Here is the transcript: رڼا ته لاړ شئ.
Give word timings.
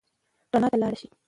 رڼا 0.51 0.67
ته 0.71 0.77
لاړ 0.81 0.93
شئ. 0.99 1.07